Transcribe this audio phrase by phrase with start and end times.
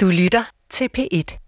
[0.00, 1.38] Du lytter til P1.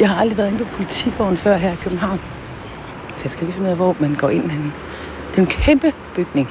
[0.00, 2.20] Jeg har aldrig været inde på politigården før her i København.
[3.16, 4.72] Så jeg skal lige finde ud af, hvor man går ind hen.
[5.30, 6.48] Det er en kæmpe bygning.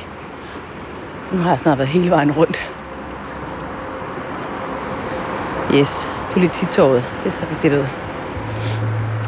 [1.32, 2.58] Nu har jeg snart været hele vejen rundt.
[5.74, 7.04] Yes, polititorvet.
[7.24, 8.03] Det ser rigtigt ud.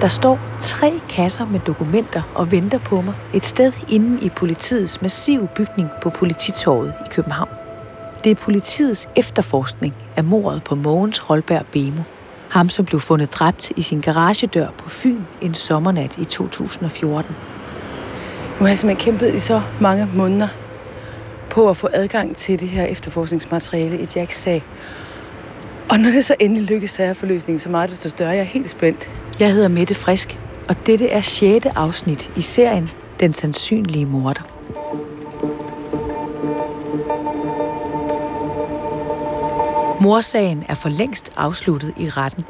[0.06, 5.02] Der står tre kasser med dokumenter og venter på mig et sted inde i politiets
[5.02, 7.50] massive bygning på Polititorvet i København.
[8.24, 12.02] Det er politiets efterforskning af mordet på Mogens Holberg Bemo.
[12.50, 17.36] Ham, som blev fundet dræbt i sin garagedør på Fyn en sommernat i 2014.
[18.60, 20.48] Nu har jeg simpelthen kæmpet i så mange måneder
[21.50, 24.64] på at få adgang til det her efterforskningsmateriale i Jacks sag.
[25.90, 29.10] Og når det så endelig lykkes sagerforløsningen så meget, desto større jeg er helt spændt.
[29.40, 30.40] Jeg hedder Mette Frisk,
[30.70, 31.66] og dette er 6.
[31.66, 34.42] afsnit i serien Den sandsynlige morder.
[40.02, 42.44] Morsagen er for længst afsluttet i retten.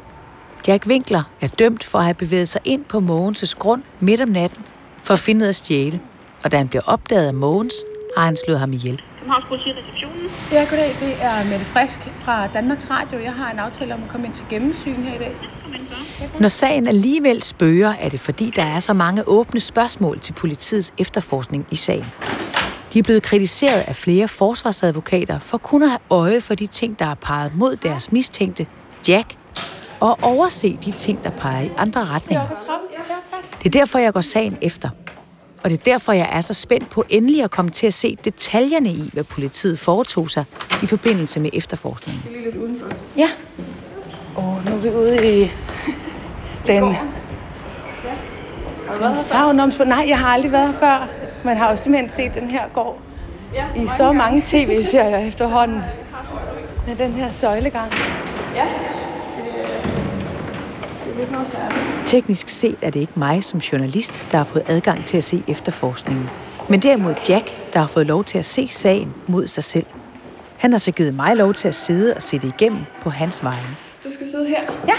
[0.68, 4.28] Jack Winkler er dømt for at have bevæget sig ind på Mogens' grund midt om
[4.28, 4.64] natten
[5.02, 6.00] for at finde noget at stjæle.
[6.44, 7.74] Og da han bliver opdaget af Mogens,
[8.16, 9.02] har han slået ham ihjel.
[9.26, 10.30] Københavns Politireceptionen.
[10.52, 10.96] Ja, goddag.
[11.00, 13.18] Det er Mette Frisk fra Danmarks Radio.
[13.18, 15.36] Jeg har en aftale om at komme ind til gennemsyn her i dag.
[16.40, 20.92] Når sagen alligevel spørger, er det fordi, der er så mange åbne spørgsmål til politiets
[20.98, 22.06] efterforskning i sagen.
[22.92, 26.98] De er blevet kritiseret af flere forsvarsadvokater for kun at have øje for de ting,
[26.98, 28.66] der er peget mod deres mistænkte,
[29.08, 29.36] Jack,
[30.00, 32.46] og overse de ting, der peger i andre retninger.
[33.58, 34.88] Det er derfor, jeg går sagen efter.
[35.66, 38.18] Og det er derfor, jeg er så spændt på endelig at komme til at se
[38.24, 40.44] detaljerne i, hvad politiet foretog sig
[40.82, 42.22] i forbindelse med efterforskningen.
[43.16, 43.28] Ja.
[44.36, 45.50] Og nu er vi ude i
[46.66, 46.94] den...
[49.16, 49.86] Savnomsbåd.
[49.86, 51.08] Nej, jeg har aldrig været her før.
[51.44, 52.98] Man har jo simpelthen set den her gård
[53.76, 55.80] i så mange tv-serier efterhånden.
[56.86, 57.92] Med den her søjlegang.
[62.04, 65.42] Teknisk set er det ikke mig som journalist, der har fået adgang til at se
[65.48, 66.28] efterforskningen.
[66.68, 69.86] Men derimod Jack, der har fået lov til at se sagen mod sig selv.
[70.56, 73.44] Han har så givet mig lov til at sidde og se det igennem på hans
[73.44, 73.68] vegne.
[74.04, 74.62] Du skal sidde her.
[74.88, 74.94] Ja.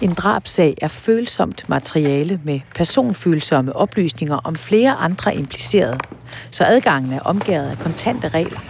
[0.00, 5.98] En drabsag er følsomt materiale med personfølsomme oplysninger om flere andre implicerede,
[6.50, 8.60] så adgangen er omgået af kontante regler.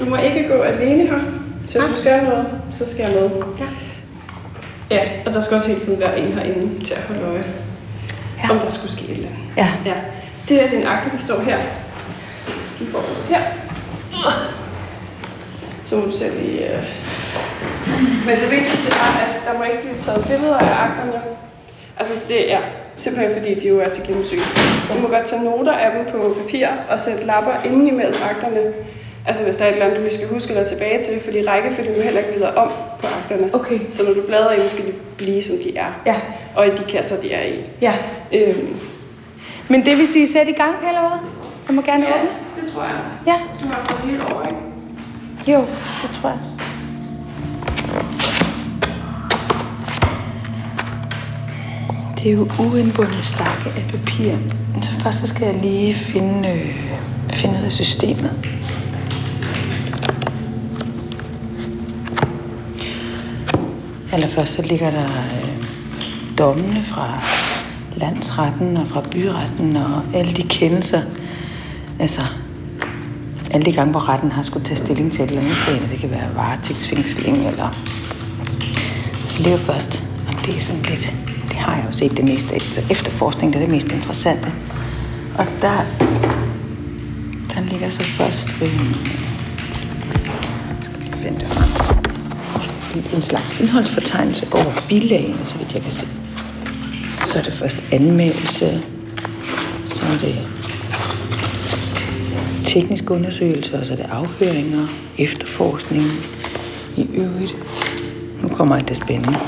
[0.00, 1.18] Du må ikke gå alene her.
[1.66, 3.30] Så hvis du skal noget, så skal jeg med.
[3.58, 3.89] Ja.
[4.90, 7.44] Ja, og der skal også hele tiden være en herinde til at holde øje.
[8.42, 8.50] Ja.
[8.50, 9.40] Om der skulle ske et eller andet.
[9.56, 9.68] Ja.
[9.86, 9.94] Ja.
[10.48, 11.58] Det er din akte, der står her.
[12.80, 13.42] Du får den her.
[15.84, 16.64] Så må du selv lige...
[16.64, 16.84] Uh...
[18.26, 21.12] Men det vigtigste er, at der må ikke blive taget billeder af akterne.
[21.98, 22.60] Altså det er
[22.96, 24.38] simpelthen fordi, de jo er til gennemsyn.
[24.88, 28.60] Du må godt tage noter af dem på papir og sætte lapper inden imellem akterne.
[29.26, 31.46] Altså hvis der er et eller andet, du lige skal huske eller tilbage til, fordi
[31.48, 32.70] rækkefølgen vil heller ikke videre om
[33.00, 33.54] på akterne.
[33.54, 33.78] Okay.
[33.90, 35.92] Så når du bladrer i dem, skal de blive, som de er.
[36.06, 36.16] Ja.
[36.56, 37.60] Og i de kasser, de er i.
[37.80, 37.94] Ja.
[38.34, 38.76] Øhm,
[39.68, 41.18] Men det vil sige, sæt i gang, eller hvad?
[41.68, 42.30] Jeg må gerne åbne.
[42.62, 43.00] det tror jeg.
[43.26, 43.36] Ja.
[43.62, 45.52] Du har fået helt over, ikke?
[45.52, 45.58] Jo,
[46.02, 46.38] det tror jeg.
[52.18, 54.32] Det er jo uindbundet stakke af papir.
[54.74, 56.74] Men så først så skal jeg lige finde, øh,
[57.32, 58.32] finde ud af systemet.
[64.12, 65.64] Allerførst så ligger der øh,
[66.38, 67.20] dommene fra
[67.96, 71.02] landsretten og fra byretten og alle de kendelser.
[71.98, 72.32] Altså,
[73.50, 75.98] alle de gange, hvor retten har skulle tage stilling til et eller andet sag, det
[75.98, 77.70] kan være varetægtsfængsling eller...
[79.12, 81.12] Så det ligger først, og det er sådan lidt...
[81.48, 84.52] Det har jeg jo set det meste af, så efterforskning det er det mest interessante.
[85.38, 85.76] Og der...
[87.54, 88.48] Der ligger så først...
[88.62, 88.94] Øh,
[90.82, 91.79] skal lige finde det frem.
[93.14, 96.06] En slags indholdsfortegnelse over bilagene, så vidt jeg kan se.
[97.26, 98.82] Så er det først anmeldelse,
[99.86, 100.48] så er det
[102.64, 104.86] tekniske undersøgelser, og så er det afhøringer,
[105.18, 106.04] efterforskning
[106.96, 107.54] i øvrigt.
[108.42, 109.38] Nu kommer alt det spændende.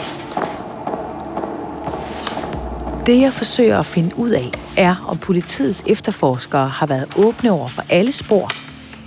[3.07, 7.67] Det jeg forsøger at finde ud af, er om politiets efterforskere har været åbne over
[7.67, 8.51] for alle spor,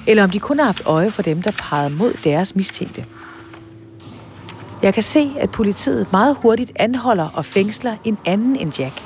[0.07, 3.05] eller om de kun har haft øje for dem, der pegede mod deres mistænkte.
[4.81, 9.03] Jeg kan se, at politiet meget hurtigt anholder og fængsler en anden end Jack.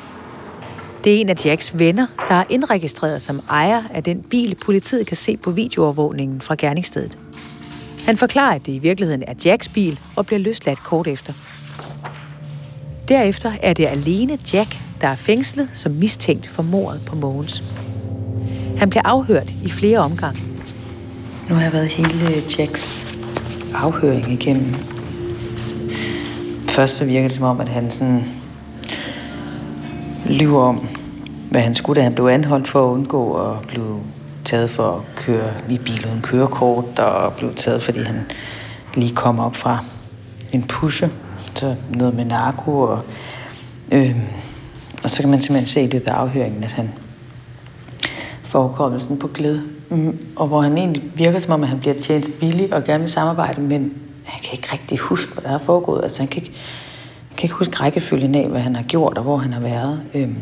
[1.04, 5.08] Det er en af Jacks venner, der er indregistreret som ejer af den bil, politiet
[5.08, 7.18] kan se på videoovervågningen fra gerningsstedet.
[8.06, 11.34] Han forklarer, at det i virkeligheden er Jacks bil og bliver løsladt kort efter.
[13.08, 17.64] Derefter er det alene Jack, der er fængslet som mistænkt for mordet på Mogens.
[18.78, 20.44] Han bliver afhørt i flere omgange.
[21.50, 23.16] Nu har jeg været hele Jacks
[23.74, 24.76] afhøring igennem.
[26.80, 28.24] Først så virker det som om, at han sådan
[30.26, 30.88] lyver om,
[31.52, 34.00] hvad han skulle, da han blev anholdt for at undgå at blive
[34.46, 38.22] taget for at køre i bil uden kørekort, og blev taget, fordi han
[38.94, 39.84] lige kom op fra
[40.52, 41.10] en pusher,
[41.56, 43.00] så noget med narko, og,
[43.92, 44.16] øh,
[45.04, 46.90] og så kan man simpelthen se i løbet af afhøringen, at han
[48.44, 52.26] forekommelsen på glæde, mm, og hvor han egentlig virker som om, at han bliver tjent
[52.40, 53.94] billig og gerne vil samarbejde, men
[54.34, 56.04] jeg kan ikke rigtig huske, hvad der er foregået.
[56.04, 56.58] Altså, han kan ikke,
[57.30, 60.02] han kan ikke huske rækkefølgen af, hvad han har gjort og hvor han har været.
[60.14, 60.38] Øhm,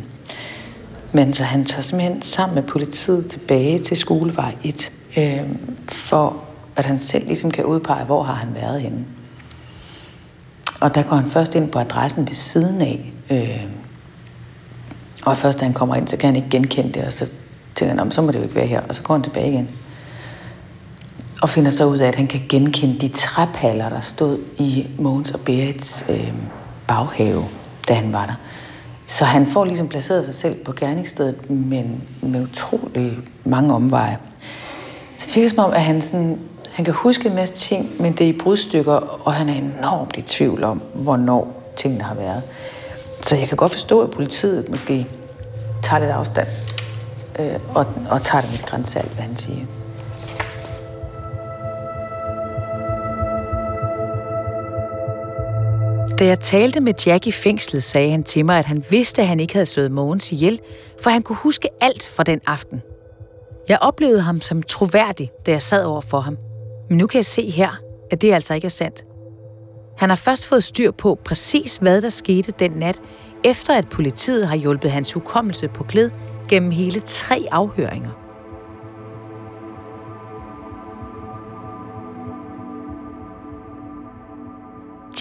[1.13, 6.43] men så han tager simpelthen sammen med politiet tilbage til skolevej 1, øhm, for
[6.75, 9.05] at han selv ligesom kan udpege, hvor har han været henne.
[10.81, 13.13] Og der går han først ind på adressen ved siden af.
[13.29, 13.63] Øh,
[15.25, 17.27] og først da han kommer ind, så kan han ikke genkende det, og så
[17.75, 18.81] tænker han, så må det jo ikke være her.
[18.89, 19.69] Og så går han tilbage igen.
[21.41, 25.31] Og finder så ud af, at han kan genkende de træpaller, der stod i Mogens
[25.31, 26.33] og Berits øh,
[26.87, 27.45] baghave,
[27.87, 28.33] da han var der.
[29.07, 34.17] Så han får ligesom placeret sig selv på gerningsstedet, men med utrolig mange omveje.
[35.17, 36.39] Så det virker som om, at han, sådan,
[36.71, 38.93] han kan huske en masse ting, men det er i brudstykker,
[39.23, 42.41] og han er enormt i tvivl om, hvornår tingene har været.
[43.21, 45.07] Så jeg kan godt forstå, at politiet måske
[45.83, 46.47] tager lidt afstand
[47.39, 49.65] øh, og, og tager det med et grænsalt, hvad han siger.
[56.19, 59.27] Da jeg talte med Jack i fængslet, sagde han til mig, at han vidste, at
[59.27, 60.59] han ikke havde slået Mogens ihjel,
[61.01, 62.81] for han kunne huske alt fra den aften.
[63.69, 66.37] Jeg oplevede ham som troværdig, da jeg sad over for ham.
[66.89, 67.79] Men nu kan jeg se her,
[68.11, 69.03] at det altså ikke er sandt.
[69.97, 73.01] Han har først fået styr på præcis, hvad der skete den nat,
[73.43, 76.09] efter at politiet har hjulpet hans hukommelse på glæd
[76.49, 78.26] gennem hele tre afhøringer.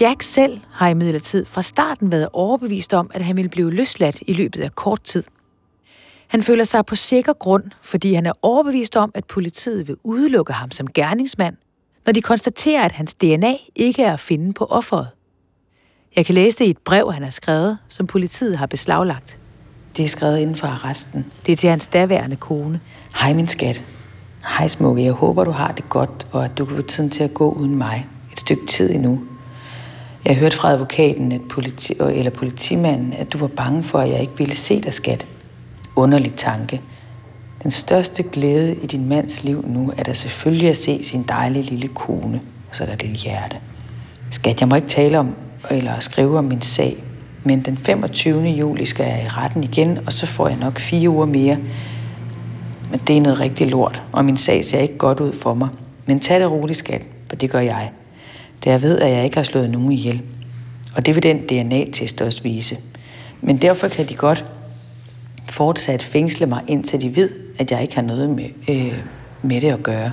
[0.01, 4.33] Jack selv har imidlertid fra starten været overbevist om, at han ville blive løsladt i
[4.33, 5.23] løbet af kort tid.
[6.27, 10.53] Han føler sig på sikker grund, fordi han er overbevist om, at politiet vil udelukke
[10.53, 11.55] ham som gerningsmand,
[12.05, 15.07] når de konstaterer, at hans DNA ikke er at finde på offeret.
[16.15, 19.39] Jeg kan læse det i et brev, han har skrevet, som politiet har beslaglagt.
[19.97, 21.25] Det er skrevet inden for arresten.
[21.45, 22.79] Det er til hans daværende kone.
[23.21, 23.83] Hej min skat.
[24.57, 27.23] Hej smukke, jeg håber du har det godt, og at du kan få tiden til
[27.23, 29.21] at gå uden mig et stykke tid endnu.
[30.25, 34.09] Jeg hørte fra advokaten at politi øh, eller politimanden, at du var bange for, at
[34.09, 35.27] jeg ikke ville se dig, skat.
[35.95, 36.81] Underlig tanke.
[37.63, 41.63] Den største glæde i din mands liv nu er der selvfølgelig at se sin dejlige
[41.63, 43.55] lille kone, og så er der lille hjerte.
[44.31, 45.35] Skat, jeg må ikke tale om
[45.69, 47.03] eller skrive om min sag,
[47.43, 48.43] men den 25.
[48.43, 51.57] juli skal jeg i retten igen, og så får jeg nok fire uger mere.
[52.91, 55.69] Men det er noget rigtig lort, og min sag ser ikke godt ud for mig.
[56.05, 57.91] Men tag det roligt, skat, for det gør jeg.
[58.67, 60.21] Da jeg ved, at jeg ikke har slået nogen ihjel.
[60.95, 62.77] Og det vil den DNA-test også vise.
[63.41, 64.45] Men derfor kan de godt
[65.49, 68.99] fortsat fængsle mig, indtil de ved, at jeg ikke har noget med, øh,
[69.41, 70.11] med det at gøre.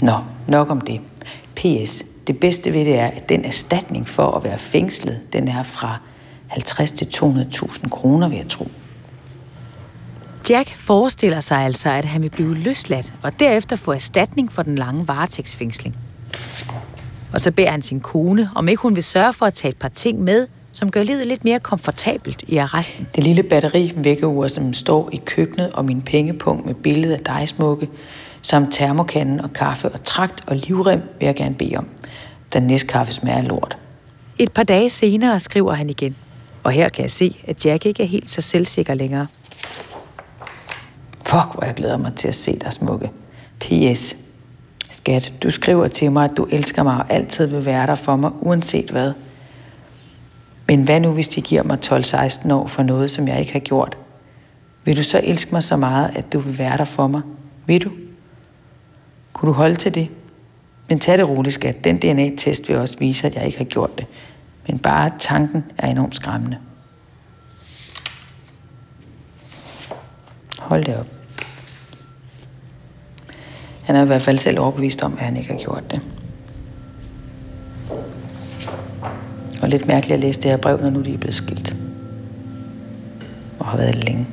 [0.00, 1.00] Nå, nok om det.
[1.56, 2.02] PS.
[2.26, 5.98] Det bedste ved det er, at den erstatning for at være fængslet, den er fra
[6.46, 8.68] 50 til 200.000 kroner, vil jeg tro.
[10.50, 14.74] Jack forestiller sig altså, at han vil blive løsladt og derefter få erstatning for den
[14.74, 15.96] lange varetægtsfængsling.
[17.32, 19.76] Og så beder han sin kone, om ikke hun vil sørge for at tage et
[19.76, 23.06] par ting med, som gør livet lidt mere komfortabelt i arresten.
[23.16, 27.48] Det lille batteri vækkeur, som står i køkkenet, og min pengepunkt med billede af dig,
[27.48, 27.88] smukke,
[28.42, 31.86] samt termokanden og kaffe og trakt og livrem vil jeg gerne bede om.
[32.52, 33.76] Den næste kaffe smager lort.
[34.38, 36.16] Et par dage senere skriver han igen.
[36.62, 39.26] Og her kan jeg se, at Jack ikke er helt så selvsikker længere.
[41.24, 43.10] Fuck, hvor jeg glæder mig til at se dig, smukke.
[43.60, 44.16] P.S.
[45.02, 48.16] Skat, du skriver til mig, at du elsker mig og altid vil være der for
[48.16, 49.12] mig, uanset hvad.
[50.68, 53.60] Men hvad nu, hvis de giver mig 12-16 år for noget, som jeg ikke har
[53.60, 53.96] gjort?
[54.84, 57.22] Vil du så elske mig så meget, at du vil være der for mig?
[57.66, 57.90] Vil du?
[59.32, 60.08] Kunne du holde til det?
[60.88, 61.84] Men tag det roligt, skat.
[61.84, 64.06] Den DNA-test vil også vise, at jeg ikke har gjort det.
[64.68, 66.58] Men bare tanken er enormt skræmmende.
[70.58, 71.21] Hold det op.
[73.82, 76.00] Han er i hvert fald selv overbevist om, at han ikke har gjort det.
[79.62, 81.76] Og lidt mærkeligt at læse det her brev, når nu de er blevet skilt.
[83.58, 84.26] Og har været det længe.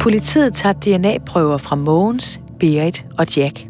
[0.00, 3.66] Politiet tager DNA-prøver fra Mogens, Berit og Jack.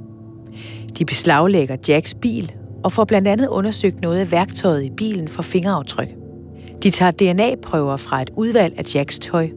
[0.98, 2.52] De beslaglægger Jacks bil
[2.84, 6.08] og får blandt andet undersøgt noget af værktøjet i bilen for fingeraftryk.
[6.82, 9.48] De tager DNA-prøver fra et udvalg af Jacks tøj.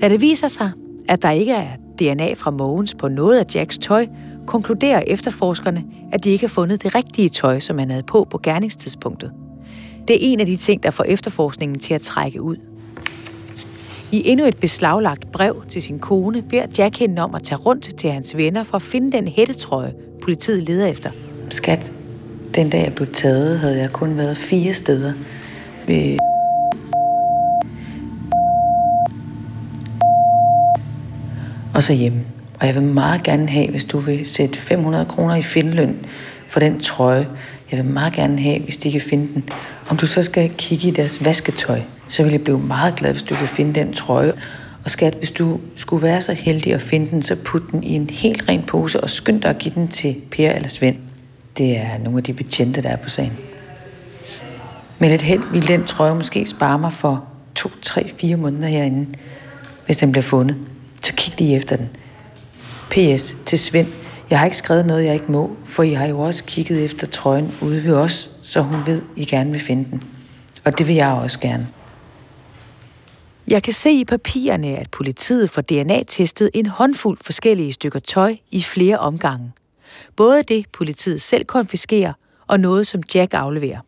[0.00, 0.70] Da det viser sig,
[1.08, 4.06] at der ikke er DNA fra Mogens på noget af Jacks tøj,
[4.46, 8.38] konkluderer efterforskerne, at de ikke har fundet det rigtige tøj, som han havde på på
[8.38, 9.32] gerningstidspunktet.
[10.08, 12.56] Det er en af de ting, der får efterforskningen til at trække ud.
[14.12, 17.98] I endnu et beslaglagt brev til sin kone beder Jack hende om at tage rundt
[17.98, 21.10] til hans venner for at finde den hættetrøje, politiet leder efter.
[21.50, 21.92] Skat,
[22.54, 25.12] den dag jeg blev taget, havde jeg kun været fire steder.
[25.86, 26.18] Ved
[31.74, 32.20] og så hjemme.
[32.60, 35.96] Og jeg vil meget gerne have, hvis du vil sætte 500 kroner i finløn
[36.48, 37.26] for den trøje.
[37.70, 39.44] Jeg vil meget gerne have, hvis de kan finde den.
[39.88, 43.22] Om du så skal kigge i deres vasketøj, så vil jeg blive meget glad, hvis
[43.22, 44.32] du kan finde den trøje.
[44.84, 47.94] Og skat, hvis du skulle være så heldig at finde den, så put den i
[47.94, 50.96] en helt ren pose og skynd dig at give den til Per eller Svend.
[51.58, 53.38] Det er nogle af de betjente, der er på sagen.
[54.98, 59.06] Med lidt held ville den trøje måske spare mig for to, tre, fire måneder herinde,
[59.86, 60.56] hvis den bliver fundet.
[61.02, 61.88] Så kig lige efter den.
[62.90, 63.88] PS til Svend.
[64.30, 67.06] Jeg har ikke skrevet noget, jeg ikke må, for I har jo også kigget efter
[67.06, 70.02] trøjen ude ved os, så hun ved, I gerne vil finde den.
[70.64, 71.68] Og det vil jeg også gerne.
[73.48, 78.62] Jeg kan se i papirerne, at politiet får DNA-testet en håndfuld forskellige stykker tøj i
[78.62, 79.52] flere omgange.
[80.16, 82.12] Både det, politiet selv konfiskerer,
[82.46, 83.80] og noget, som Jack afleverer.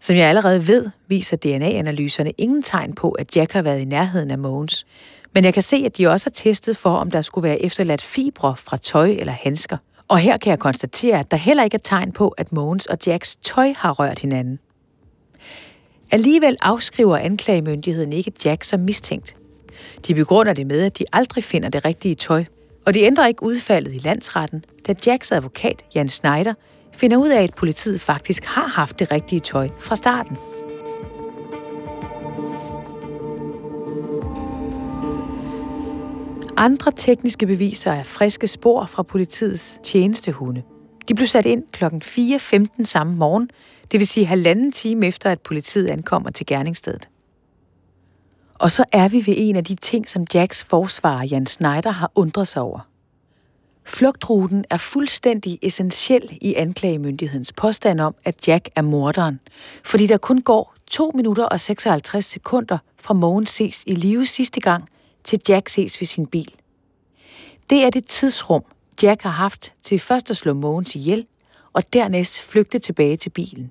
[0.00, 4.30] Som jeg allerede ved, viser DNA-analyserne ingen tegn på, at Jack har været i nærheden
[4.30, 4.86] af Mogens.
[5.32, 8.02] Men jeg kan se, at de også har testet for, om der skulle være efterladt
[8.02, 9.76] fibre fra tøj eller handsker.
[10.08, 12.98] Og her kan jeg konstatere, at der heller ikke er tegn på, at Mogens og
[13.06, 14.58] Jacks tøj har rørt hinanden.
[16.10, 19.36] Alligevel afskriver anklagemyndigheden ikke Jack som mistænkt.
[20.06, 22.44] De begrunder det med, at de aldrig finder det rigtige tøj,
[22.84, 26.54] og de ændrer ikke udfaldet i landsretten, da Jacks advokat, Jan Schneider,
[26.92, 30.36] finder ud af, at politiet faktisk har haft det rigtige tøj fra starten.
[36.56, 40.62] Andre tekniske beviser er friske spor fra politiets tjenestehunde.
[41.08, 41.84] De blev sat ind kl.
[41.84, 43.50] 4.15 samme morgen,
[43.92, 47.08] det vil sige halvanden time efter, at politiet ankommer til gerningsstedet.
[48.54, 52.12] Og så er vi ved en af de ting, som Jacks forsvarer Jan Schneider har
[52.14, 52.80] undret sig over.
[53.86, 59.40] Flugtruten er fuldstændig essentiel i anklagemyndighedens påstand om, at Jack er morderen,
[59.84, 64.60] fordi der kun går 2 minutter og 56 sekunder fra Mogens ses i live sidste
[64.60, 64.88] gang,
[65.24, 66.52] til Jack ses ved sin bil.
[67.70, 68.64] Det er det tidsrum,
[69.02, 71.26] Jack har haft til først at slå Mogens ihjel,
[71.72, 73.70] og dernæst flygte tilbage til bilen.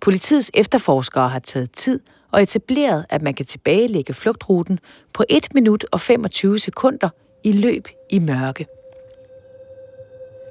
[0.00, 2.00] Politiets efterforskere har taget tid
[2.30, 4.78] og etableret, at man kan tilbagelægge flugtruten
[5.12, 7.08] på 1 minut og 25 sekunder
[7.44, 8.66] i løb i mørke.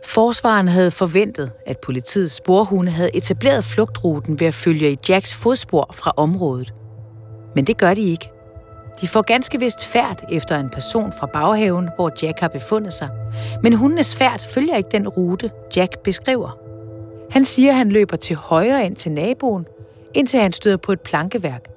[0.06, 5.90] Forsvaren havde forventet, at politiets sporhunde havde etableret flugtruten ved at følge i Jacks fodspor
[5.94, 6.74] fra området.
[7.56, 8.30] Men det gør de ikke.
[9.02, 13.10] De får ganske vist færd efter en person fra baghaven, hvor Jack har befundet sig.
[13.64, 16.58] Men hundenes færd følger ikke den rute, Jack beskriver.
[17.32, 19.66] Han siger, at han løber til højre ind til naboen,
[20.14, 21.68] indtil han støder på et plankeværk.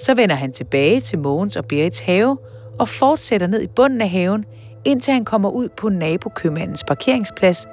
[0.00, 2.38] Så vender han tilbage til Mogens og Berits have
[2.78, 4.44] og fortsætter ned i bunden af haven,
[4.84, 7.66] indtil han kommer ud på nabokøbmandens parkeringsplads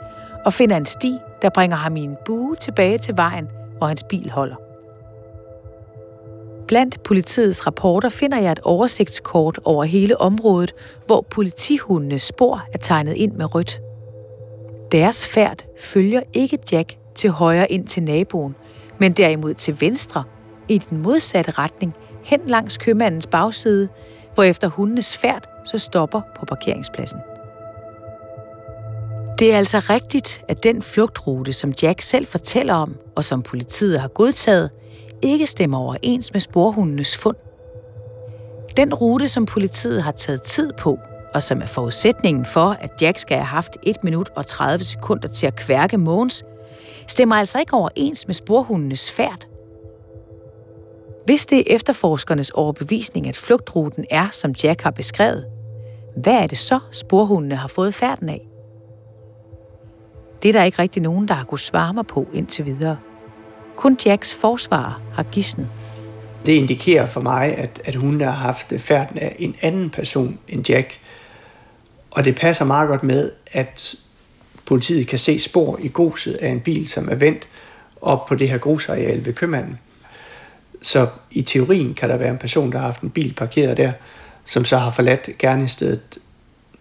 [0.45, 4.03] og finder en sti, der bringer ham i en bue tilbage til vejen, hvor hans
[4.03, 4.55] bil holder.
[6.67, 10.73] Blandt politiets rapporter finder jeg et oversigtskort over hele området,
[11.05, 13.81] hvor politihundenes spor er tegnet ind med rødt.
[14.91, 18.55] Deres færd følger ikke Jack til højre ind til naboen,
[18.97, 20.23] men derimod til venstre,
[20.67, 23.89] i den modsatte retning, hen langs købmandens bagside,
[24.33, 27.19] hvor efter hundenes færd så stopper på parkeringspladsen.
[29.39, 33.99] Det er altså rigtigt, at den flugtrute, som Jack selv fortæller om, og som politiet
[33.99, 34.69] har godtaget,
[35.21, 37.35] ikke stemmer overens med sporhundenes fund.
[38.77, 40.99] Den rute, som politiet har taget tid på,
[41.33, 45.27] og som er forudsætningen for, at Jack skal have haft 1 minut og 30 sekunder
[45.27, 46.45] til at kværke Mogens,
[47.07, 49.50] stemmer altså ikke overens med sporhundenes færd.
[51.25, 55.45] Hvis det er efterforskernes overbevisning, at flugtruten er, som Jack har beskrevet,
[56.15, 58.47] hvad er det så, sporhundene har fået færden af?
[60.43, 62.97] Det er der ikke rigtig nogen, der har kunnet svare mig på indtil videre.
[63.75, 65.67] Kun Jacks forsvarer har gidsnet.
[66.45, 70.69] Det indikerer for mig, at, at hun har haft færden af en anden person end
[70.69, 70.99] Jack.
[72.11, 73.95] Og det passer meget godt med, at
[74.65, 77.47] politiet kan se spor i gruset af en bil, som er vendt
[78.01, 79.79] op på det her grusareal ved købmanden.
[80.81, 83.91] Så i teorien kan der være en person, der har haft en bil parkeret der,
[84.45, 86.17] som så har forladt gerningsstedet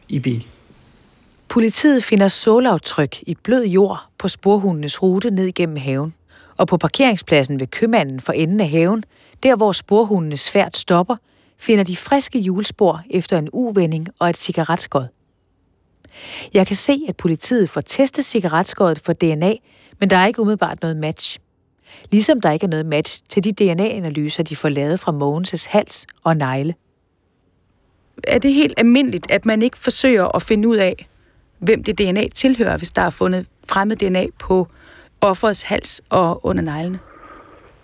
[0.08, 0.46] i bil.
[1.48, 6.14] Politiet finder sålaftryk i blød jord på sporhundenes rute ned igennem haven.
[6.56, 9.04] Og på parkeringspladsen ved købmanden for enden af haven,
[9.42, 11.16] der hvor sporhundenes færd stopper,
[11.58, 15.06] finder de friske hjulspor efter en uvending og et cigaretskod.
[16.54, 19.54] Jeg kan se, at politiet får testet cigaretskåret for DNA,
[19.98, 21.38] men der er ikke umiddelbart noget match.
[22.12, 26.06] Ligesom der ikke er noget match til de DNA-analyser, de får lavet fra Mogens' hals
[26.24, 26.74] og negle.
[28.24, 31.08] Er det helt almindeligt, at man ikke forsøger at finde ud af,
[31.58, 34.68] hvem det DNA tilhører, hvis der er fundet fremmed DNA på
[35.20, 36.98] offerets hals og under neglene?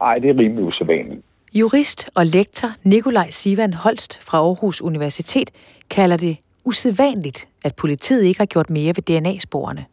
[0.00, 1.20] Nej, det er rimelig usædvanligt.
[1.54, 5.50] Jurist og lektor Nikolaj Sivan Holst fra Aarhus Universitet
[5.90, 9.84] kalder det usædvanligt, at politiet ikke har gjort mere ved DNA-sporene.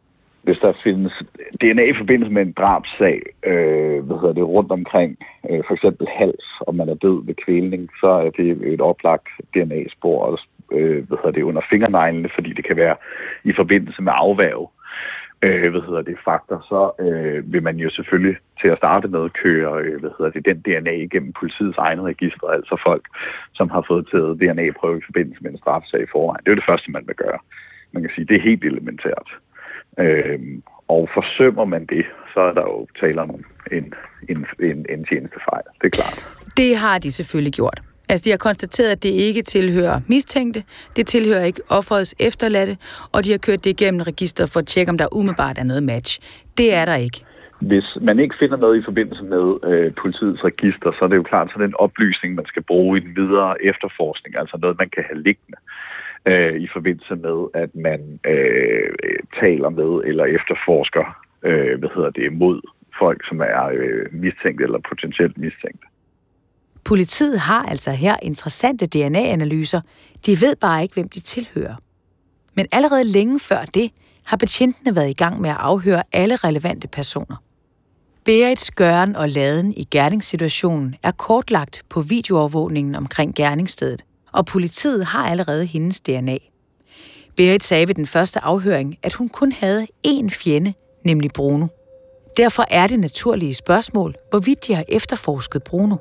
[0.44, 1.22] Hvis der findes
[1.60, 5.18] DNA i forbindelse med en drabsag, øh, hvad hedder det, rundt omkring
[5.50, 9.28] øh, for eksempel hals, og man er død ved kvælning, så er det et oplagt
[9.54, 10.40] DNA-spor
[10.72, 12.96] øh, hvad hedder det, under fingerneglene, fordi det kan være
[13.44, 14.68] i forbindelse med afværge
[15.44, 19.30] øh, hvad hedder det, faktor, så øh, vil man jo selvfølgelig til at starte med
[19.30, 23.04] køre øh, hvad hedder det, den DNA igennem politiets egne register, altså folk,
[23.52, 26.40] som har fået taget DNA-prøve i forbindelse med en straffesag i forvejen.
[26.44, 27.38] Det er jo det første, man vil gøre.
[27.92, 29.28] Man kan sige, det er helt elementært.
[29.98, 30.38] Øh,
[30.88, 33.30] og forsømmer man det, så er der jo tale om
[33.72, 33.94] en,
[34.28, 35.62] en, en, en tjenestefejl.
[35.82, 36.24] Det er klart.
[36.56, 37.80] Det har de selvfølgelig gjort.
[38.08, 40.64] Altså, de har konstateret, at det ikke tilhører mistænkte,
[40.96, 42.76] det tilhører ikke offerets efterladte,
[43.12, 45.82] og de har kørt det igennem register for at tjekke, om der umiddelbart er noget
[45.82, 46.20] match.
[46.58, 47.24] Det er der ikke.
[47.60, 51.22] Hvis man ikke finder noget i forbindelse med øh, politiets register, så er det jo
[51.22, 54.78] klart, så er det en oplysning, man skal bruge i den videre efterforskning, altså noget,
[54.78, 55.58] man kan have liggende
[56.26, 58.90] øh, i forbindelse med, at man øh,
[59.40, 62.60] taler med eller efterforsker, øh, hvad hedder det, mod
[62.98, 65.84] folk, som er øh, mistænkt eller potentielt mistænkt.
[66.84, 69.80] Politiet har altså her interessante DNA-analyser.
[70.26, 71.74] De ved bare ikke, hvem de tilhører.
[72.54, 73.90] Men allerede længe før det
[74.26, 77.36] har betjentene været i gang med at afhøre alle relevante personer.
[78.24, 85.28] Berits gøren og laden i gerningssituationen er kortlagt på videoovervågningen omkring gerningsstedet, og politiet har
[85.28, 86.36] allerede hendes DNA.
[87.36, 91.66] Berit sagde ved den første afhøring, at hun kun havde én fjende, nemlig Bruno.
[92.36, 95.96] Derfor er det naturlige spørgsmål, hvorvidt de har efterforsket Bruno.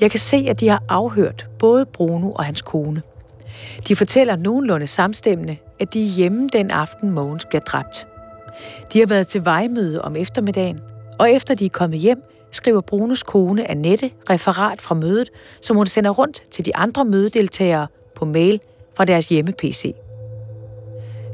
[0.00, 3.02] Jeg kan se, at de har afhørt både Bruno og hans kone.
[3.88, 8.06] De fortæller nogenlunde samstemmende, at de er hjemme den aften, Mogens bliver dræbt.
[8.92, 10.80] De har været til vejmøde om eftermiddagen,
[11.18, 15.86] og efter de er kommet hjem, skriver Brunos kone Annette referat fra mødet, som hun
[15.86, 18.60] sender rundt til de andre mødedeltagere på mail
[18.94, 19.94] fra deres hjemme-PC.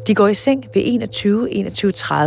[0.06, 0.82] De går i seng ved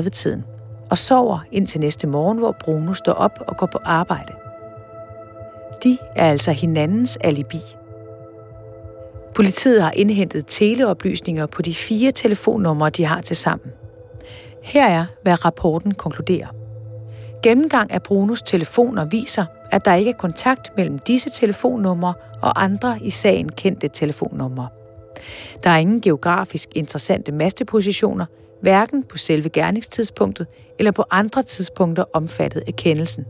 [0.05, 0.43] 21-21.30 tiden
[0.89, 4.33] og sover indtil næste morgen, hvor Bruno står op og går på arbejde.
[5.83, 7.61] De er altså hinandens alibi.
[9.35, 13.71] Politiet har indhentet teleoplysninger på de fire telefonnumre, de har til sammen.
[14.63, 16.58] Her er, hvad rapporten konkluderer.
[17.43, 22.99] Gennemgang af Brunos telefoner viser, at der ikke er kontakt mellem disse telefonnumre og andre
[23.01, 24.67] i sagen kendte telefonnumre.
[25.63, 28.25] Der er ingen geografisk interessante mastepositioner,
[28.61, 30.47] hverken på selve gerningstidspunktet
[30.79, 33.25] eller på andre tidspunkter omfattet af kendelsen.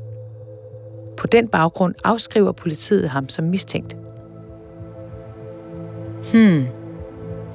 [1.18, 3.96] På den baggrund afskriver politiet ham som mistænkt.
[6.32, 6.66] Hmm.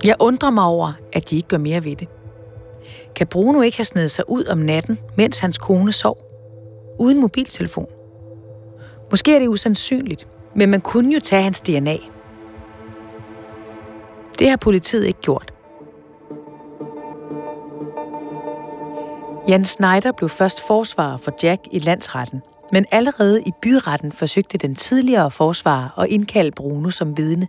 [0.04, 2.08] Jeg undrer mig over, at de ikke gør mere ved det.
[3.14, 6.34] Kan Bruno ikke have snedet sig ud om natten, mens hans kone sov?
[7.04, 7.86] Uden mobiltelefon?
[9.10, 11.96] Måske er det usandsynligt, men man kunne jo tage hans DNA.
[14.38, 15.52] Det har politiet ikke gjort.
[19.48, 24.74] Jan Schneider blev først forsvarer for Jack i landsretten– men allerede i byretten forsøgte den
[24.74, 27.48] tidligere forsvarer at indkalde Bruno som vidne.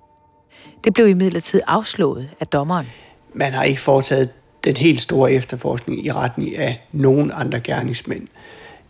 [0.84, 2.88] Det blev imidlertid afslået af dommeren.
[3.34, 4.30] Man har ikke foretaget
[4.64, 8.28] den helt store efterforskning i retning af nogen andre gerningsmænd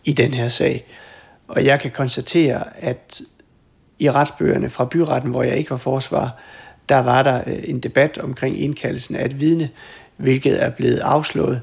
[0.06, 0.86] i den her sag.
[1.48, 3.22] Og jeg kan konstatere, at
[4.00, 6.38] i retsbøgerne fra byretten, hvor jeg ikke var forsvar,
[6.90, 9.70] der var der øh, en debat omkring indkaldelsen af et vidne,
[10.18, 11.62] hvilket er blevet afslået.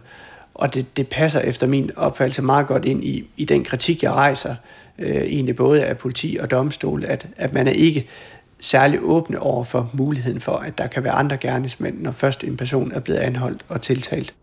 [0.55, 4.13] Og det, det passer efter min opfattelse meget godt ind i, i den kritik, jeg
[4.13, 4.55] rejser,
[4.99, 8.07] øh, egentlig både af politi og domstol, at, at man er ikke
[8.61, 12.57] særlig åbne over for muligheden for, at der kan være andre gerningsmænd, når først en
[12.57, 14.35] person er blevet anholdt og tiltalt.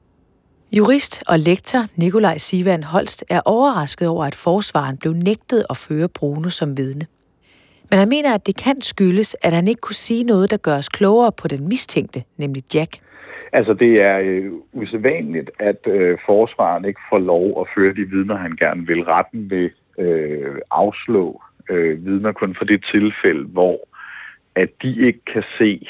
[0.72, 6.10] Jurist og lektor Nikolaj Sivan Holst er overrasket over, at forsvaren blev nægtet at føre
[6.10, 7.06] Bruno som vidne.
[7.90, 10.78] Men han mener, at det kan skyldes, at han ikke kunne sige noget, der gør
[10.78, 12.98] os klogere på den mistænkte, nemlig Jack.
[13.54, 18.38] Altså det er øh, usædvanligt, at øh, forsvaren ikke får lov at føre de vidner,
[18.38, 19.04] han gerne vil.
[19.04, 23.80] Retten vil øh, afslå øh, vidner kun for det tilfælde, hvor
[24.56, 25.88] at de ikke kan se,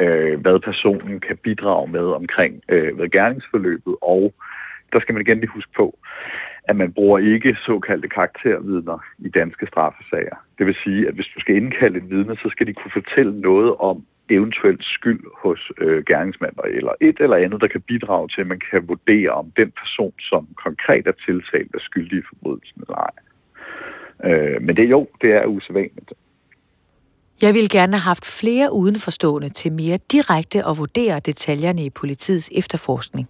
[0.00, 4.34] øh, hvad personen kan bidrage med omkring øh, ved gerningsforløbet, og
[4.92, 5.98] der skal man igen lige huske på,
[6.64, 10.36] at man bruger ikke såkaldte karaktervidner i danske straffesager.
[10.58, 13.40] Det vil sige, at hvis du skal indkalde et vidne, så skal de kunne fortælle
[13.40, 18.40] noget om eventuelt skyld hos øh, gerningsmænd, eller et eller andet, der kan bidrage til,
[18.40, 22.82] at man kan vurdere, om den person, som konkret er tiltalt, er skyldig i forbrydelsen
[22.82, 23.14] eller ej.
[24.24, 26.12] Øh, men det jo, det er usædvanligt.
[27.42, 32.50] Jeg ville gerne have haft flere udenforstående til mere direkte at vurdere detaljerne i politiets
[32.52, 33.28] efterforskning.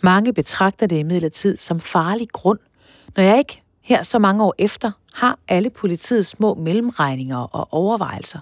[0.00, 2.58] Mange betragter det imidlertid som farlig grund,
[3.16, 8.38] når jeg ikke her så mange år efter har alle politiets små mellemregninger og overvejelser.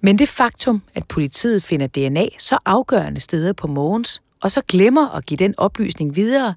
[0.00, 5.08] Men det faktum, at politiet finder DNA så afgørende steder på Mogens, og så glemmer
[5.08, 6.54] at give den oplysning videre,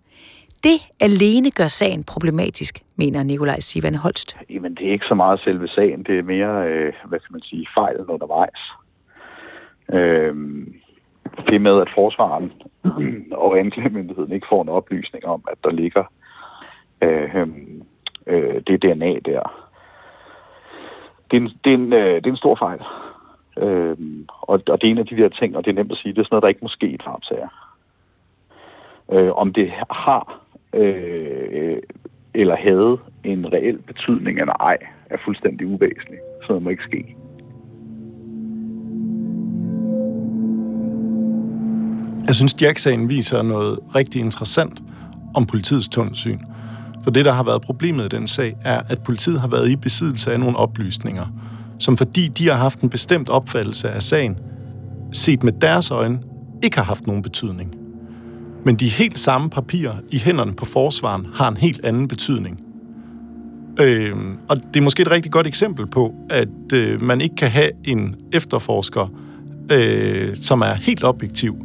[0.63, 4.37] det alene gør sagen problematisk, mener Nikolaj Sivan Holst.
[4.49, 7.41] Jamen, det er ikke så meget selve sagen, det er mere, øh, hvad kan man
[7.41, 8.59] sige, fejlen undervejs.
[9.93, 10.35] Øh,
[11.47, 12.51] det med, at forsvaren
[13.43, 16.03] og anklagemyndigheden ikke får en oplysning om, at der ligger
[17.01, 17.83] øh, øhm,
[18.27, 19.69] øh, det DNA der.
[21.31, 22.81] Det er en, det er en, øh, det er en stor fejl.
[23.57, 23.97] Øh,
[24.29, 26.13] og, og det er en af de der ting, og det er nemt at sige,
[26.13, 27.47] det er sådan noget, der ikke må ske i drabsager.
[29.11, 30.42] Øh, om det har
[30.73, 31.77] øh,
[32.33, 34.77] eller havde en reel betydning eller ej,
[35.09, 36.21] er fuldstændig uvæsentligt.
[36.43, 37.15] Så det må ikke ske.
[42.27, 44.81] Jeg synes, Jack-sagen viser noget rigtig interessant
[45.35, 46.39] om politiets tunnelsyn.
[47.03, 49.75] For det, der har været problemet i den sag, er, at politiet har været i
[49.75, 51.25] besiddelse af nogle oplysninger,
[51.79, 54.37] som fordi de har haft en bestemt opfattelse af sagen,
[55.11, 56.19] set med deres øjne,
[56.63, 57.82] ikke har haft nogen betydning.
[58.65, 62.59] Men de helt samme papirer i hænderne på forsvaren har en helt anden betydning.
[63.79, 64.15] Øh,
[64.49, 67.69] og det er måske et rigtig godt eksempel på, at øh, man ikke kan have
[67.83, 69.07] en efterforsker,
[69.71, 71.55] øh, som er helt objektiv.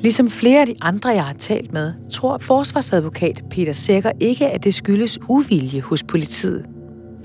[0.00, 4.64] Ligesom flere af de andre, jeg har talt med, tror forsvarsadvokat Peter Sækker ikke, at
[4.64, 6.64] det skyldes uvilje hos politiet.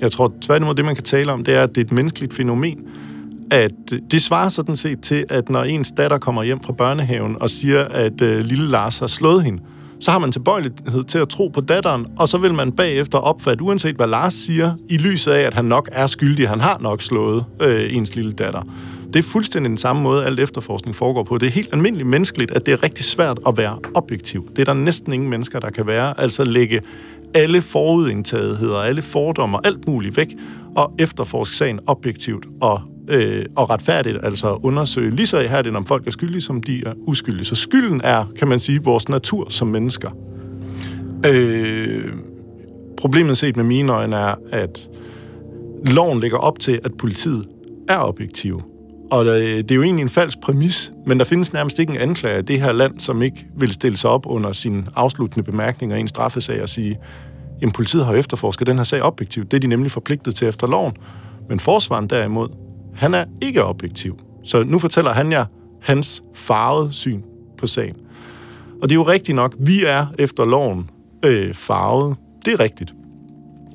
[0.02, 2.34] Jeg tror tværtimod, det man kan tale om, det er, at det er et menneskeligt
[2.34, 2.78] fænomen,
[3.52, 7.38] at øh, det svarer sådan set til, at når ens datter kommer hjem fra børnehaven
[7.40, 9.64] og siger, at øh, lille Lars har slået hende,
[10.00, 13.64] så har man tilbøjelighed til at tro på datteren, og så vil man bagefter opfatte,
[13.64, 17.02] uanset hvad Lars siger, i lyset af, at han nok er skyldig, han har nok
[17.02, 18.62] slået øh, ens lille datter.
[19.14, 21.38] Det er fuldstændig den samme måde, alt efterforskning foregår på.
[21.38, 24.50] Det er helt almindeligt menneskeligt, at det er rigtig svært at være objektiv.
[24.50, 26.20] Det er der næsten ingen mennesker, der kan være.
[26.20, 26.82] Altså lægge
[27.34, 30.36] alle forudindtagetheder, alle fordomme og alt muligt væk,
[30.76, 35.86] og efterforske sagen objektivt og øh, og retfærdigt, altså undersøge lige så her det, om
[35.86, 37.46] folk er skyldige, som de er uskyldige.
[37.46, 40.10] Så skylden er, kan man sige, vores natur som mennesker.
[41.26, 42.04] Øh,
[42.98, 44.90] problemet set med mine øjne er, at
[45.86, 47.48] loven lægger op til, at politiet
[47.90, 48.62] er objektiv.
[49.12, 51.98] Og øh, det er jo egentlig en falsk præmis, men der findes nærmest ikke en
[51.98, 55.96] anklage af det her land, som ikke vil stille sig op under sine afsluttende bemærkninger
[55.96, 56.98] i en straffesag og sige,
[57.62, 59.52] jamen politiet har efterforsket den her sag objektivt.
[59.52, 60.94] Det er de nemlig forpligtet til efter loven.
[61.50, 62.50] Men forsvaren derimod
[62.96, 64.20] han er ikke objektiv.
[64.44, 65.46] Så nu fortæller han jer
[65.82, 67.22] hans farvede syn
[67.58, 67.96] på sagen.
[68.82, 70.90] Og det er jo rigtigt nok, vi er efter loven
[71.26, 72.16] øh, farvet.
[72.46, 72.94] Det er rigtigt.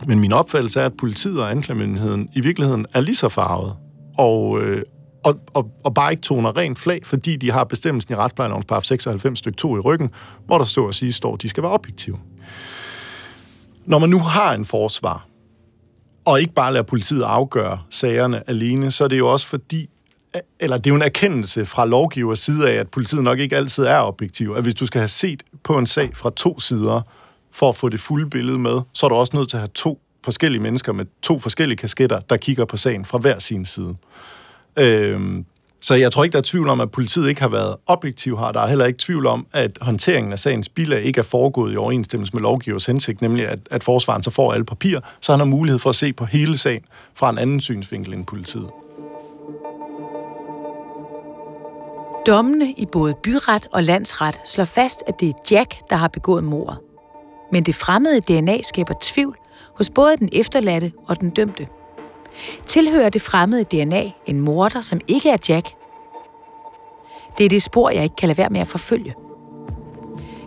[0.06, 3.74] Men min opfattelse er, at politiet og anklagemyndigheden i virkeligheden er lige så farvet.
[4.18, 4.82] Og, øh,
[5.24, 8.84] og, og, og bare ikke toner rent flag, fordi de har bestemmelsen i retsplejelovens paragraf
[8.84, 10.10] 96 stykke 2 i ryggen,
[10.46, 12.18] hvor der så at sige står, at de skal være objektive.
[13.86, 15.25] Når man nu har en forsvar,
[16.26, 19.88] og ikke bare lade politiet afgøre sagerne alene, så er det jo også fordi,
[20.60, 23.84] eller det er jo en erkendelse fra lovgivers side af, at politiet nok ikke altid
[23.84, 24.54] er objektiv.
[24.56, 27.00] At hvis du skal have set på en sag fra to sider,
[27.52, 29.70] for at få det fulde billede med, så er du også nødt til at have
[29.74, 33.96] to forskellige mennesker med to forskellige kasketter, der kigger på sagen fra hver sin side.
[34.78, 35.44] Øhm,
[35.80, 38.52] så jeg tror ikke, der er tvivl om, at politiet ikke har været objektiv her.
[38.52, 41.76] Der er heller ikke tvivl om, at håndteringen af sagens bilag ikke er foregået i
[41.76, 45.46] overensstemmelse med lovgivers hensigt, nemlig at, at forsvaren så får alle papirer, så han har
[45.46, 46.82] mulighed for at se på hele sagen
[47.14, 48.70] fra en anden synsvinkel end politiet.
[52.26, 56.44] Dommene i både byret og landsret slår fast, at det er Jack, der har begået
[56.44, 56.78] mordet.
[57.52, 59.36] Men det fremmede DNA skaber tvivl
[59.76, 61.66] hos både den efterladte og den dømte.
[62.66, 65.68] Tilhører det fremmede DNA en morder, som ikke er Jack?
[67.38, 69.14] Det er det spor, jeg ikke kan lade være med at forfølge.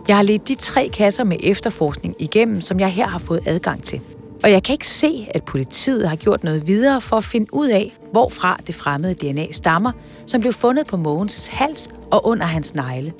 [0.08, 3.82] Jeg har let de tre kasser med efterforskning igennem, som jeg her har fået adgang
[3.82, 4.00] til.
[4.42, 7.68] Og jeg kan ikke se, at politiet har gjort noget videre for at finde ud
[7.68, 9.92] af, hvorfra det fremmede DNA stammer,
[10.26, 13.12] som blev fundet på Mogens' hals og under hans negle.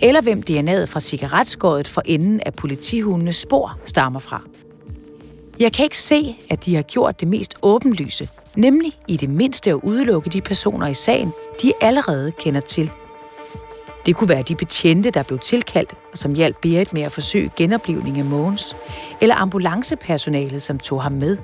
[0.00, 4.42] Eller hvem DNA'et fra cigaretskåret for enden af politihundenes spor stammer fra.
[5.60, 9.70] Jeg kan ikke se, at de har gjort det mest åbenlyse, nemlig i det mindste
[9.70, 12.90] at udelukke de personer i sagen, de allerede kender til.
[14.06, 17.50] Det kunne være de betjente, der blev tilkaldt, og som hjalp Berit med at forsøge
[17.56, 18.76] genoplevning af Mogens,
[19.20, 21.36] eller ambulancepersonalet, som tog ham med.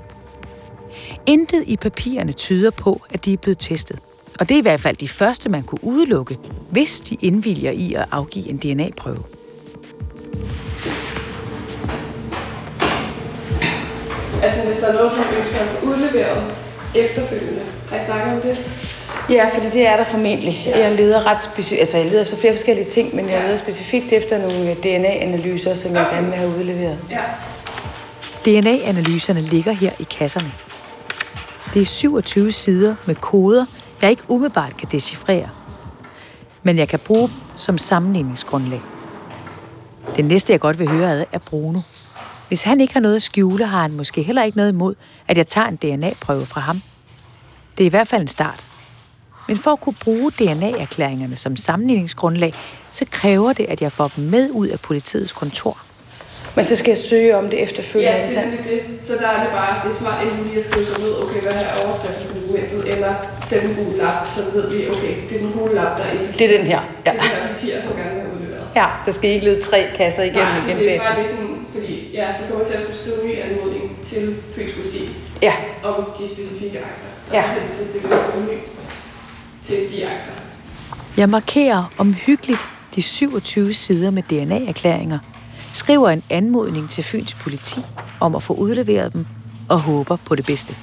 [1.26, 3.98] Intet i papirerne tyder på, at de er blevet testet.
[4.40, 6.38] Og det er i hvert fald de første, man kunne udelukke,
[6.70, 9.37] hvis de indvilger i at afgive en DNA-prøve.
[14.42, 16.44] Altså hvis der er noget, du ønsker at få udleveret
[16.94, 17.62] efterfølgende.
[17.90, 18.58] Har I snakket om det?
[19.30, 20.62] Ja, fordi det er der formentlig.
[20.66, 20.78] Ja.
[20.78, 24.12] Jeg leder ret specifikt, altså jeg leder efter flere forskellige ting, men jeg leder specifikt
[24.12, 26.98] efter nogle DNA-analyser, som jeg gerne vil have udleveret.
[27.10, 27.20] Ja.
[28.44, 30.52] DNA-analyserne ligger her i kasserne.
[31.74, 33.66] Det er 27 sider med koder,
[34.02, 35.48] jeg ikke umiddelbart kan decifrere.
[36.62, 38.80] Men jeg kan bruge dem som sammenligningsgrundlag.
[40.16, 41.80] Det næste, jeg godt vil høre ad, er Bruno.
[42.48, 44.94] Hvis han ikke har noget at skjule, har han måske heller ikke noget imod,
[45.28, 46.82] at jeg tager en DNA-prøve fra ham.
[47.78, 48.64] Det er i hvert fald en start.
[49.48, 52.54] Men for at kunne bruge DNA-erklæringerne som sammenligningsgrundlag,
[52.92, 55.78] så kræver det, at jeg får dem med ud af politiets kontor.
[56.56, 59.04] Men så skal jeg søge om det efterfølgende, Ja, er det er nemlig det.
[59.06, 61.40] Så der er det bare, det er smart enten lige at skrive sig ned, okay,
[61.42, 65.36] hvad er overskriften på dokumentet, eller sende en gul lap, så ved vi, okay, det
[65.36, 66.36] er den gule lap, der er indikerer.
[66.38, 67.10] Det er den her, ja.
[67.10, 68.66] Det er den her papir, gerne vil have udleveret.
[68.76, 71.28] Ja, så skal I ikke lede tre kasser igennem Nej, igen det er bare lige
[71.34, 75.08] sådan, fordi ja, vi kommer til at skulle skrive en ny anmodning til Fyns politi
[75.42, 75.52] Ja,
[75.84, 77.08] om de specifikke akter.
[77.28, 77.44] Og Ja.
[77.70, 78.58] så skal vi en ny
[79.62, 80.32] til de akter.
[81.16, 82.60] Jeg markerer omhyggeligt
[82.94, 85.18] de 27 sider med DNA-erklæringer,
[85.74, 87.80] skriver en anmodning til Fyns politi
[88.20, 89.26] om at få udleveret dem
[89.68, 90.76] og håber på det bedste.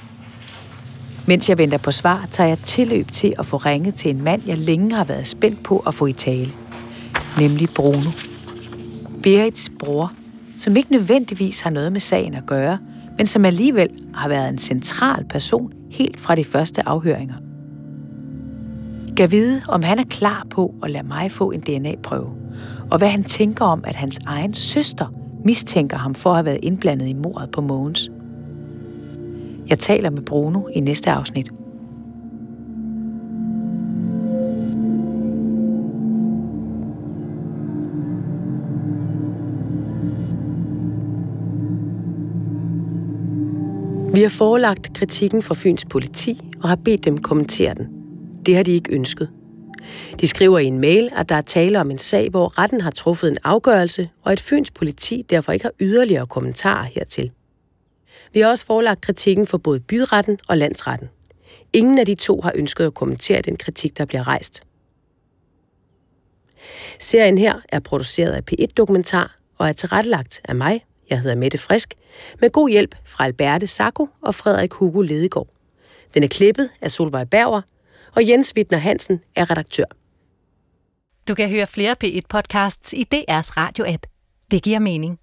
[1.26, 4.42] Mens jeg venter på svar, tager jeg tilløb til at få ringet til en mand,
[4.46, 6.52] jeg længe har været spændt på at få i tale.
[7.40, 8.10] Nemlig Bruno.
[9.22, 10.12] Berits bror,
[10.56, 12.78] som ikke nødvendigvis har noget med sagen at gøre,
[13.18, 17.34] men som alligevel har været en central person helt fra de første afhøringer.
[19.16, 22.30] Gav vide, om han er klar på at lade mig få en DNA-prøve,
[22.90, 25.12] og hvad han tænker om, at hans egen søster
[25.44, 28.10] mistænker ham for at have været indblandet i mordet på Mogens.
[29.68, 31.52] Jeg taler med Bruno i næste afsnit.
[44.16, 47.88] Vi har forelagt kritikken fra Fyns politi og har bedt dem kommentere den.
[48.46, 49.30] Det har de ikke ønsket.
[50.20, 52.90] De skriver i en mail, at der er tale om en sag, hvor retten har
[52.90, 57.30] truffet en afgørelse, og at Fyns politi derfor ikke har yderligere kommentarer hertil.
[58.32, 61.08] Vi har også forelagt kritikken for både byretten og landsretten.
[61.72, 64.62] Ingen af de to har ønsket at kommentere den kritik, der bliver rejst.
[66.98, 71.58] Serien her er produceret af P1 Dokumentar og er tilrettelagt af mig, jeg hedder Mette
[71.58, 71.94] Frisk,
[72.40, 75.48] med god hjælp fra Alberte Sacco og Frederik Hugo Ledegaard.
[76.14, 77.62] Den er klippet af Solvej Berger,
[78.14, 79.84] og Jens Wittner Hansen er redaktør.
[81.28, 84.06] Du kan høre flere P1-podcasts i DR's radio-app.
[84.50, 85.18] Det giver mening.